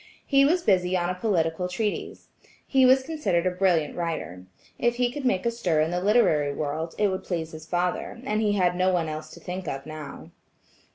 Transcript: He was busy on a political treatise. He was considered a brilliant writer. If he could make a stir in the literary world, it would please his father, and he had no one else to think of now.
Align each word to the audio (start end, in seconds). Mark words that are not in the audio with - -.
He 0.25 0.45
was 0.45 0.63
busy 0.63 0.97
on 0.97 1.11
a 1.11 1.13
political 1.13 1.67
treatise. 1.69 2.29
He 2.65 2.87
was 2.87 3.03
considered 3.03 3.45
a 3.45 3.51
brilliant 3.51 3.95
writer. 3.95 4.47
If 4.79 4.95
he 4.95 5.11
could 5.11 5.25
make 5.25 5.45
a 5.45 5.51
stir 5.51 5.79
in 5.79 5.91
the 5.91 6.01
literary 6.01 6.55
world, 6.55 6.95
it 6.97 7.09
would 7.09 7.23
please 7.23 7.51
his 7.51 7.67
father, 7.67 8.19
and 8.23 8.41
he 8.41 8.53
had 8.53 8.75
no 8.75 8.91
one 8.91 9.07
else 9.07 9.29
to 9.35 9.39
think 9.39 9.67
of 9.67 9.85
now. 9.85 10.31